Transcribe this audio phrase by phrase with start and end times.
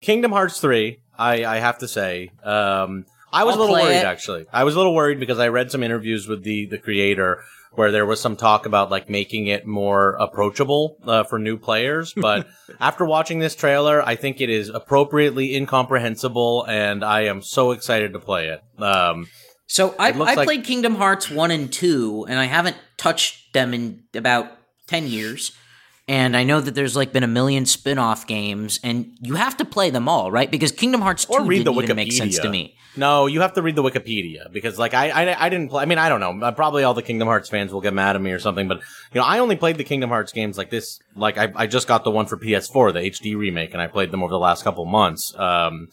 [0.00, 3.96] Kingdom Hearts 3, I, I have to say, um, I was I'll a little worried
[3.96, 4.04] it.
[4.04, 4.46] actually.
[4.52, 7.42] I was a little worried because I read some interviews with the, the creator
[7.72, 12.12] where there was some talk about like making it more approachable uh, for new players.
[12.16, 12.48] But
[12.80, 18.12] after watching this trailer, I think it is appropriately incomprehensible and I am so excited
[18.14, 18.82] to play it.
[18.82, 19.28] Um,
[19.66, 23.72] So I, I like- played Kingdom Hearts one and two, and I haven't touched them
[23.72, 24.50] in about
[24.88, 25.52] ten years.
[26.10, 29.64] And I know that there's like been a million spin-off games, and you have to
[29.64, 30.50] play them all, right?
[30.50, 32.42] Because Kingdom Hearts or read the didn't even make sense Wikipedia.
[32.42, 32.74] to me.
[32.96, 35.84] No, you have to read the Wikipedia because, like, I, I, I didn't play.
[35.84, 36.44] I mean, I don't know.
[36.44, 38.78] Uh, Probably all the Kingdom Hearts fans will get mad at me or something, but
[38.78, 40.98] you know, I only played the Kingdom Hearts games like this.
[41.14, 44.10] Like, I, I just got the one for PS4, the HD remake, and I played
[44.10, 45.32] them over the last couple months.
[45.38, 45.90] Um,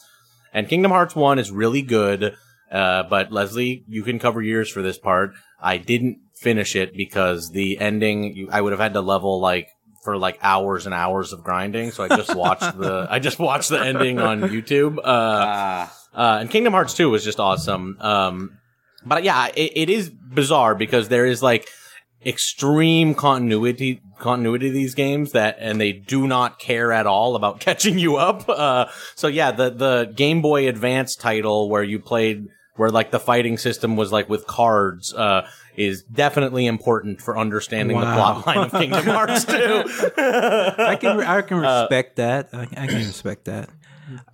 [0.52, 2.36] and Kingdom Hearts One is really good.
[2.72, 5.34] Uh, but Leslie, you can cover yours for this part.
[5.62, 9.70] I didn't finish it because the ending, you, I would have had to level like
[10.04, 11.92] for like hours and hours of grinding.
[11.92, 14.98] So I just watched the, I just watched the ending on YouTube.
[15.00, 17.98] Uh, Ah, uh, and Kingdom Hearts 2 was just awesome.
[18.00, 18.58] Um,
[19.06, 21.68] but yeah, it, it is bizarre because there is like
[22.26, 27.60] extreme continuity continuity to these games that and they do not care at all about
[27.68, 28.50] catching you up.
[28.50, 33.20] Uh, so yeah, the the Game Boy Advance title where you played where like the
[33.20, 38.42] fighting system was like with cards uh is definitely important for understanding the Wow.
[38.42, 39.54] plot line of Kingdom Hearts 2.
[40.18, 42.50] I can I can Uh, respect that.
[42.54, 43.70] I, I can respect that.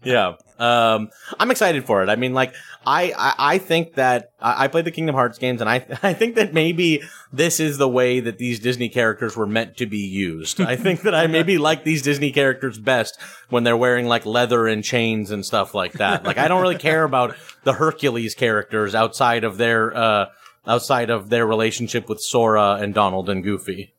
[0.03, 0.33] Yeah.
[0.59, 2.09] Um, I'm excited for it.
[2.09, 2.53] I mean, like,
[2.85, 6.13] I, I, I think that I, I played the Kingdom Hearts games and I, I
[6.13, 7.01] think that maybe
[7.33, 10.61] this is the way that these Disney characters were meant to be used.
[10.61, 14.67] I think that I maybe like these Disney characters best when they're wearing like leather
[14.67, 16.23] and chains and stuff like that.
[16.23, 20.25] Like, I don't really care about the Hercules characters outside of their, uh,
[20.65, 23.93] outside of their relationship with Sora and Donald and Goofy.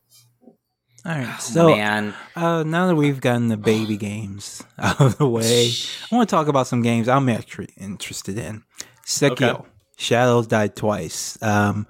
[1.07, 1.39] All right.
[1.41, 5.71] So man, uh, now that we've gotten the baby games out of the way,
[6.11, 8.63] I want to talk about some games I'm actually interested in.
[9.05, 9.69] Sekiro, Okay.
[9.99, 11.41] Shadows Die Twice.
[11.43, 11.87] Um,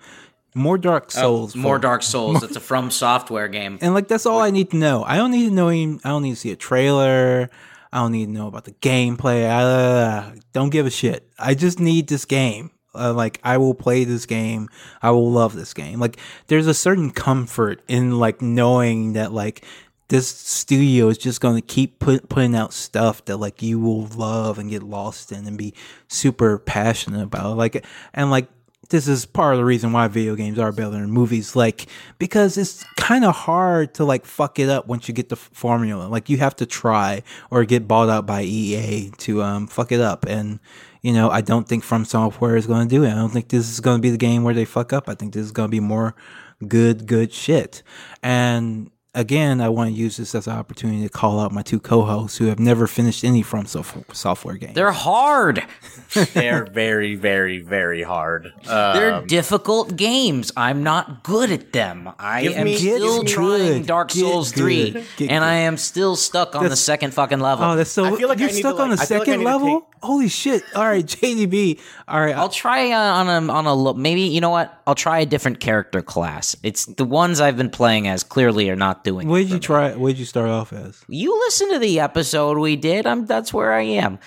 [0.56, 1.54] more Dark Souls.
[1.54, 2.42] Oh, more for- Dark Souls.
[2.42, 3.78] It's a From Software game.
[3.80, 5.04] And like that's all I need to know.
[5.04, 5.68] I don't need to know.
[5.68, 7.50] Any, I don't need to see a trailer.
[7.92, 9.48] I don't need to know about the gameplay.
[9.48, 11.28] I uh, don't give a shit.
[11.38, 12.72] I just need this game.
[12.94, 14.68] Uh, like I will play this game.
[15.02, 16.00] I will love this game.
[16.00, 19.64] Like there's a certain comfort in like knowing that like
[20.08, 24.06] this studio is just going to keep put, putting out stuff that like you will
[24.08, 25.74] love and get lost in and be
[26.08, 27.56] super passionate about.
[27.56, 28.48] Like and like
[28.90, 31.86] this is part of the reason why video games are better than movies like
[32.18, 36.06] because it's kind of hard to like fuck it up once you get the formula
[36.06, 40.00] like you have to try or get bought out by EA to um fuck it
[40.00, 40.60] up and
[41.04, 43.48] you know I don't think From Software is going to do it I don't think
[43.48, 45.52] this is going to be the game where they fuck up I think this is
[45.52, 46.14] going to be more
[46.66, 47.82] good good shit
[48.22, 51.78] and again I want to use this as an opportunity to call out my two
[51.78, 55.62] co-hosts who have never finished any From Sof- Software games They're hard.
[56.34, 58.52] They're very, very, very hard.
[58.68, 60.52] Uh, They're difficult games.
[60.56, 62.08] I'm not good at them.
[62.20, 63.86] I am me- still trying good.
[63.86, 64.60] Dark Souls good.
[64.62, 65.42] 3, Get and good.
[65.42, 67.64] I am still stuck on the second fucking level.
[67.64, 68.04] Oh, that's so.
[68.04, 69.80] I feel like you're I stuck to, on the like- I feel like second level.
[69.80, 70.62] take- Holy shit!
[70.76, 71.80] All right, JDB.
[72.06, 74.82] All right, I'll try uh, on a on a lo- maybe you know what?
[74.86, 76.54] I'll try a different character class.
[76.62, 79.28] It's the ones I've been playing as clearly are not doing.
[79.28, 79.94] what it did for you try?
[79.94, 81.02] What did you start off as?
[81.08, 83.06] You listen to the episode we did.
[83.06, 84.18] I'm that's where I am.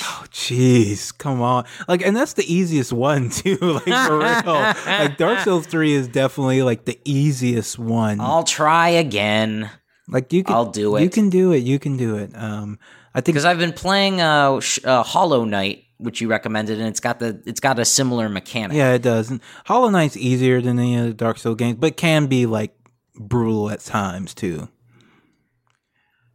[0.00, 1.64] Oh, jeez, come on!
[1.88, 3.58] Like, and that's the easiest one too.
[3.60, 4.54] Like for real.
[4.86, 8.20] like Dark Souls Three is definitely like the easiest one.
[8.20, 9.70] I'll try again
[10.08, 11.02] like you can, I'll do it.
[11.02, 11.58] You can do it.
[11.64, 12.30] You can do it.
[12.34, 12.78] Um,
[13.14, 16.88] I think because I've been playing uh, sh- uh Hollow Knight, which you recommended, and
[16.88, 18.76] it's got the it's got a similar mechanic.
[18.76, 19.30] yeah, it does.
[19.30, 22.74] And Hollow Knight's easier than any of the Dark Souls games, but can be like
[23.14, 24.68] brutal at times too.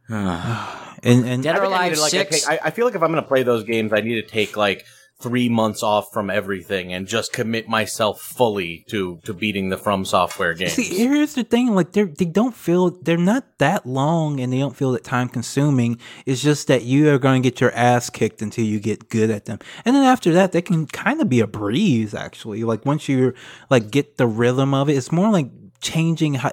[1.00, 2.48] And and Dead or I think I need to, like, I Six.
[2.48, 4.56] I, I feel like if I'm going to play those games, I need to take
[4.56, 4.84] like
[5.20, 10.04] three months off from everything and just commit myself fully to to beating the From
[10.04, 10.74] Software games.
[10.74, 14.58] See, here's the thing: like they they don't feel they're not that long, and they
[14.58, 15.98] don't feel that time consuming.
[16.26, 19.30] It's just that you are going to get your ass kicked until you get good
[19.30, 22.14] at them, and then after that, they can kind of be a breeze.
[22.14, 23.34] Actually, like once you
[23.70, 26.50] like get the rhythm of it, it's more like changing how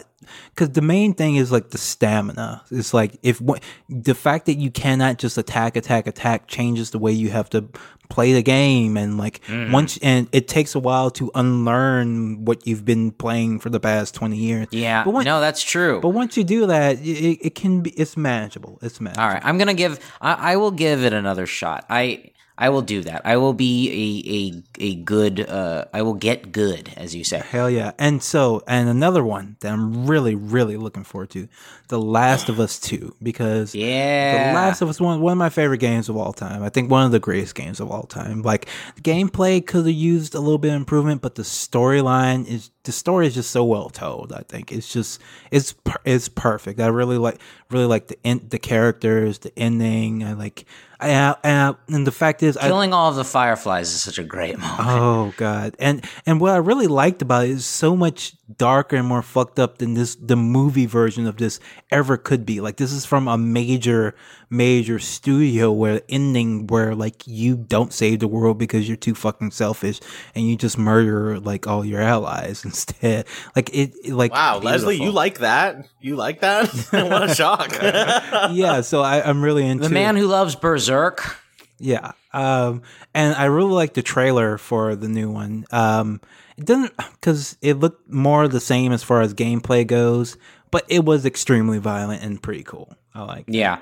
[0.49, 4.55] because the main thing is like the stamina it's like if wha- the fact that
[4.55, 7.67] you cannot just attack attack attack changes the way you have to
[8.09, 9.71] play the game and like mm.
[9.71, 14.13] once and it takes a while to unlearn what you've been playing for the past
[14.13, 15.99] 20 years yeah, but, when- no, that's true.
[16.01, 19.41] but once you do that it, it can be it's manageable it's manageable All right,
[19.43, 19.99] I'm gonna give.
[20.21, 21.85] I, I will give it another shot.
[21.89, 23.21] I I will do that.
[23.25, 25.41] I will be a a a good.
[25.41, 27.39] Uh, I will get good, as you say.
[27.39, 27.91] Hell yeah.
[27.99, 31.49] And so, and another one that I'm really, really looking forward to
[31.89, 34.49] The Last of Us 2, because Yeah.
[34.49, 36.63] The Last of Us one one of my favorite games of all time.
[36.63, 38.41] I think one of the greatest games of all time.
[38.41, 42.69] Like the gameplay could have used a little bit of improvement, but the storyline is
[42.85, 44.31] the story is just so well told.
[44.31, 45.21] I think it's just
[45.51, 46.79] it's it's perfect.
[46.79, 47.39] I really like
[47.69, 50.23] really like the in, the characters, the ending.
[50.23, 50.65] I like
[50.99, 54.17] I, I, I and the fact is I Killing all of the fireflies is such
[54.17, 54.79] a great moment.
[54.79, 55.75] Oh god.
[55.79, 59.59] And and what I really liked about it is so much darker and more fucked
[59.59, 61.59] up than this the movie version of this
[61.91, 62.61] ever could be.
[62.61, 64.15] Like this is from a major
[64.49, 69.15] major studio where the ending where like you don't save the world because you're too
[69.15, 69.99] fucking selfish
[70.33, 73.25] and you just murder like all your allies instead.
[73.55, 75.87] Like it, it- like Wow, Leslie, you like that?
[75.99, 76.67] You like that?
[76.91, 77.71] what a shock!
[78.51, 81.37] Yeah, so I, I'm really into the man who loves Berserk.
[81.79, 82.11] Yeah.
[82.31, 82.83] Um,
[83.13, 85.65] and I really like the trailer for the new one.
[85.71, 86.21] Um,
[86.57, 90.37] it doesn't because it looked more the same as far as gameplay goes,
[90.71, 92.93] but it was extremely violent and pretty cool.
[93.13, 93.45] I like.
[93.47, 93.79] Yeah.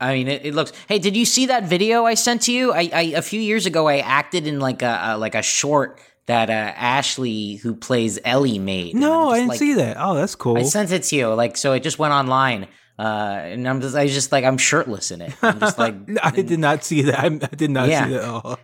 [0.00, 0.72] I mean, it, it looks.
[0.88, 2.72] Hey, did you see that video I sent to you?
[2.72, 6.00] I, I a few years ago I acted in like a, a like a short
[6.26, 8.94] that uh, Ashley, who plays Ellie, made.
[8.94, 9.96] No, I didn't like- see that.
[9.98, 10.58] Oh, that's cool.
[10.58, 11.72] I sent it to you, like so.
[11.72, 12.66] It just went online,
[12.98, 15.32] uh, and I'm just, I was just like, I'm shirtless in it.
[15.42, 17.18] I'm just like, I did not see that.
[17.20, 18.06] I, I did not Yeah.
[18.06, 18.58] see that at all.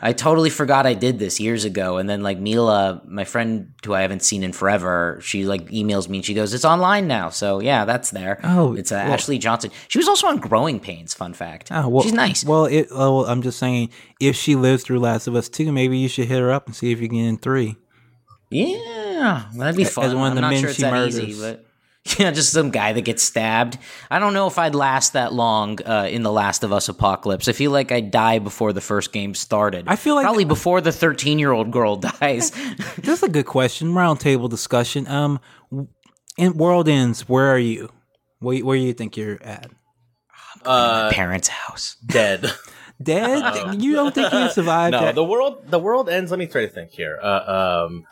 [0.00, 1.96] I totally forgot I did this years ago.
[1.96, 6.08] And then like Mila, my friend who I haven't seen in forever, she like emails
[6.08, 8.38] me and she goes, "It's online now." So yeah, that's there.
[8.44, 9.72] Oh, it's uh, well- Ashley Johnson.
[9.88, 11.12] She was also on Growing Pains.
[11.12, 11.68] Fun fact.
[11.72, 12.44] Oh, well, She's nice.
[12.44, 12.86] Well, it.
[12.92, 13.90] Oh, well, I'm just saying,
[14.20, 16.76] if she lives through Last of Us two, maybe you should hit her up and
[16.76, 17.76] see if you can get in three.
[18.50, 20.04] Yeah, that'd be fun.
[20.04, 21.18] As one of I'm the not men sure she murders.
[21.18, 21.63] easy, but
[22.18, 23.78] yeah, just some guy that gets stabbed.
[24.10, 27.48] I don't know if I'd last that long uh, in the Last of Us apocalypse.
[27.48, 29.84] I feel like I'd die before the first game started.
[29.88, 32.50] I feel like- probably before the 13 year old girl dies.
[32.98, 33.88] That's a good question.
[33.94, 35.06] Roundtable discussion.
[35.08, 35.40] Um,
[36.36, 37.88] in World Ends, where are you?
[38.40, 39.70] Where, where do you think you're at?
[40.66, 41.96] uh, Parents' house.
[42.04, 42.52] dead.
[43.02, 43.82] Dead?
[43.82, 45.14] you don't think you survived no, that?
[45.14, 46.30] the world the world ends.
[46.30, 47.18] Let me try to think here.
[47.20, 48.04] Uh, um,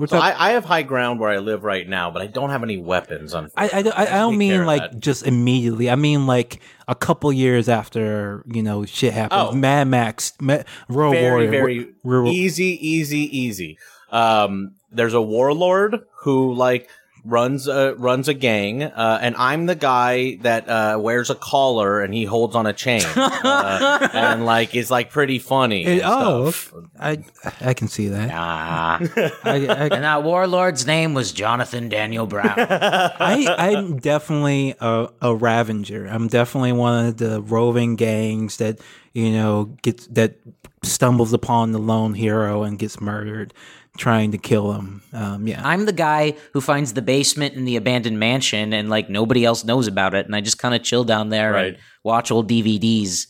[0.00, 2.48] We're so I, I have high ground where I live right now, but I don't
[2.50, 3.34] have any weapons.
[3.34, 5.90] On I, I, don't- I, I don't mean like just immediately.
[5.90, 9.50] I mean like a couple years after you know shit happens.
[9.50, 9.52] Oh.
[9.52, 11.94] Mad Max, Ma- Road very Warrior, very
[12.34, 13.78] easy, easy, easy.
[14.10, 16.88] Um, there's a warlord who like
[17.24, 22.00] runs a runs a gang, uh, and I'm the guy that uh, wears a collar
[22.00, 25.84] and he holds on a chain, uh, and like is like pretty funny.
[25.84, 26.52] And oh.
[26.98, 27.24] I
[27.60, 28.30] I can see that.
[28.32, 28.98] Ah.
[29.44, 32.54] I, and that warlord's name was Jonathan Daniel Brown.
[32.56, 36.10] I I'm definitely a, a Ravenger.
[36.10, 38.80] I'm definitely one of the roving gangs that
[39.12, 40.36] you know gets that
[40.82, 43.52] stumbles upon the lone hero and gets murdered,
[43.96, 45.02] trying to kill him.
[45.12, 45.60] Um, yeah.
[45.64, 49.64] I'm the guy who finds the basement in the abandoned mansion and like nobody else
[49.64, 50.26] knows about it.
[50.26, 51.78] And I just kind of chill down there and Right.
[52.04, 53.26] watch old DVDs.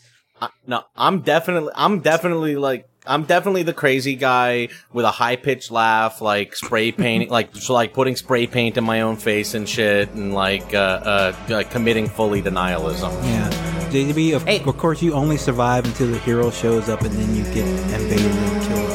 [0.66, 5.70] No, I'm definitely, I'm definitely like, I'm definitely the crazy guy with a high pitched
[5.70, 9.68] laugh, like spray painting, like so like putting spray paint in my own face and
[9.68, 13.10] shit, and like uh, uh, uh committing fully to nihilism.
[13.24, 13.50] Yeah.
[13.90, 14.62] JDB, of, Hey.
[14.62, 18.20] of course, you only survive until the hero shows up and then you get invaded
[18.26, 18.89] and killed by the monster.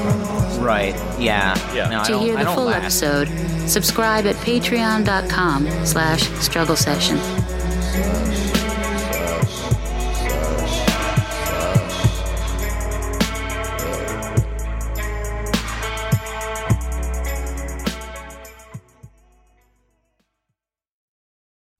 [0.65, 0.95] Right.
[1.19, 1.55] Yeah.
[1.75, 1.89] Yeah.
[1.89, 3.03] No, I To don't, hear I the don't full last.
[3.03, 7.17] episode, subscribe at patreon.com slash struggle session.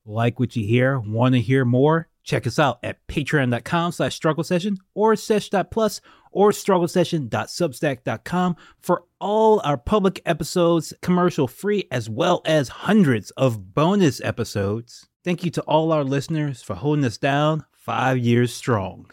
[0.06, 1.00] Like what you hear?
[1.00, 2.08] Want to hear more?
[2.24, 6.02] Check us out at patreon.com slash struggle session or sesh.plus
[6.36, 13.74] or struggle session.substack.com for all our public episodes commercial free as well as hundreds of
[13.74, 15.08] bonus episodes.
[15.24, 19.10] Thank you to all our listeners for holding us down five years strong.